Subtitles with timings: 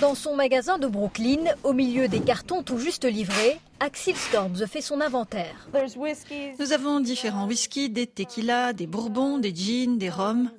[0.00, 4.80] Dans son magasin de Brooklyn, au milieu des cartons tout juste livrés, Axel Storms fait
[4.80, 5.68] son inventaire.
[6.58, 10.50] Nous avons différents whiskies, des tequilas, des bourbons, des gins, des rhums.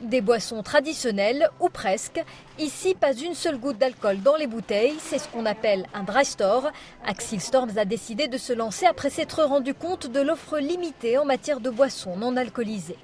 [0.00, 2.22] Des boissons traditionnelles, ou presque.
[2.58, 4.94] Ici, pas une seule goutte d'alcool dans les bouteilles.
[4.98, 6.70] C'est ce qu'on appelle un dry store.
[7.04, 11.24] Axel Storms a décidé de se lancer après s'être rendu compte de l'offre limitée en
[11.24, 12.96] matière de boissons non alcoolisées.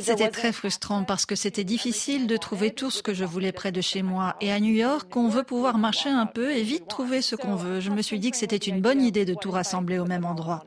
[0.00, 3.72] C'était très frustrant parce que c'était difficile de trouver tout ce que je voulais près
[3.72, 4.36] de chez moi.
[4.40, 7.54] Et à New York, on veut pouvoir marcher un peu et vite trouver ce qu'on
[7.54, 7.80] veut.
[7.80, 10.64] Je me suis dit que c'était une bonne idée de tout rassembler au même endroit.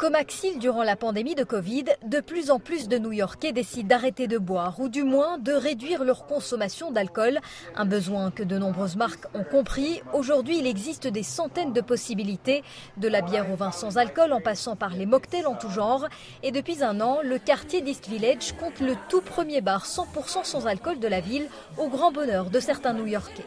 [0.00, 4.28] Comme Axil durant la pandémie de Covid, de plus en plus de New-Yorkais décident d'arrêter
[4.28, 7.38] de boire ou du moins de réduire leur consommation d'alcool,
[7.76, 10.00] un besoin que de nombreuses marques ont compris.
[10.14, 12.64] Aujourd'hui, il existe des centaines de possibilités,
[12.96, 16.08] de la bière au vin sans alcool en passant par les mocktails en tout genre.
[16.42, 20.66] Et depuis un an, le quartier d'East Village compte le tout premier bar 100% sans
[20.66, 21.46] alcool de la ville,
[21.76, 23.44] au grand bonheur de certains New-Yorkais.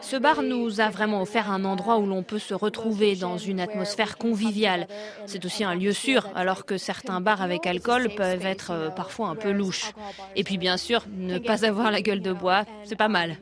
[0.00, 3.60] Ce bar nous a vraiment offert un endroit où l'on peut se retrouver dans une
[3.60, 4.86] atmosphère conviviale.
[5.26, 9.28] C'est aussi un lieu sûr, alors que certains bars avec alcool peuvent être euh, parfois
[9.28, 9.92] un peu louches.
[10.36, 13.36] Et puis bien sûr, ne pas avoir la gueule de bois, c'est pas mal.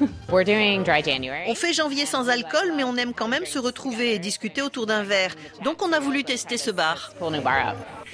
[1.48, 4.86] On fait janvier sans alcool, mais on aime quand même se retrouver et discuter autour
[4.86, 5.34] d'un verre.
[5.64, 7.12] Donc on a voulu tester ce bar.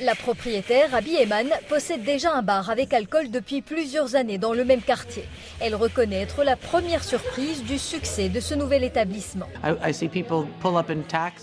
[0.01, 4.64] La propriétaire, Abby Eman, possède déjà un bar avec alcool depuis plusieurs années dans le
[4.64, 5.25] même quartier.
[5.61, 9.47] Elle reconnaît être la première surprise du succès de ce nouvel établissement.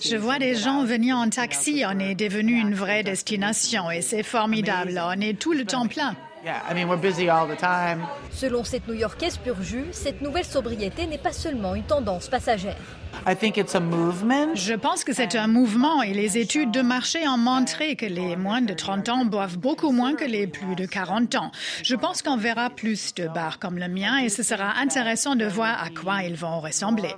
[0.02, 1.83] Je vois des gens venir en taxi.
[1.86, 5.02] On est devenu une vraie destination et c'est formidable.
[5.03, 6.16] On est tout le temps plein.
[8.31, 12.77] Selon cette New-Yorkaise pur jus, cette nouvelle sobriété n'est pas seulement une tendance passagère.
[14.53, 18.35] Je pense que c'est un mouvement et les études de marché ont montré que les
[18.35, 21.52] moins de 30 ans boivent beaucoup moins que les plus de 40 ans.
[21.83, 25.45] Je pense qu'on verra plus de bars comme le mien et ce sera intéressant de
[25.45, 27.15] voir à quoi ils vont ressembler.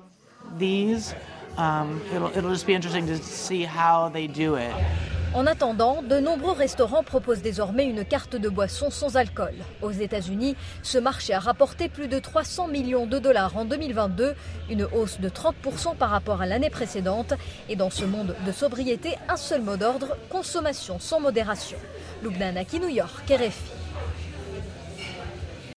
[5.33, 9.53] En attendant, de nombreux restaurants proposent désormais une carte de boissons sans alcool.
[9.81, 14.35] Aux États-Unis, ce marché a rapporté plus de 300 millions de dollars en 2022,
[14.69, 17.33] une hausse de 30% par rapport à l'année précédente.
[17.69, 21.77] Et dans ce monde de sobriété, un seul mot d'ordre, consommation sans modération.
[22.23, 23.76] Lubna New York, RFI.